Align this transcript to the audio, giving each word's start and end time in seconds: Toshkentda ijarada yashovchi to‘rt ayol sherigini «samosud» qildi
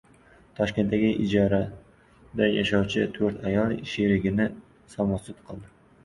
Toshkentda 0.59 0.99
ijarada 1.25 2.47
yashovchi 2.57 3.03
to‘rt 3.17 3.45
ayol 3.51 3.75
sherigini 3.91 4.47
«samosud» 4.95 5.45
qildi 5.51 5.71